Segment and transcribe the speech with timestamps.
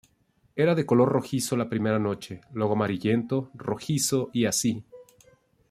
[0.55, 4.83] Era de color rojizo la primera noche, luego amarillento-rojizo y así.